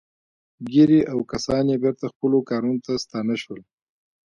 ګيري 0.71 1.01
او 1.11 1.19
کسان 1.31 1.65
يې 1.71 1.77
بېرته 1.83 2.05
خپلو 2.13 2.37
کارونو 2.49 2.81
ته 2.85 2.93
ستانه 3.03 3.35
شول. 3.41 3.61